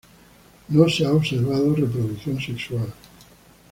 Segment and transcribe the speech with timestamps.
[0.69, 2.91] No se ha observado reproducción sexual.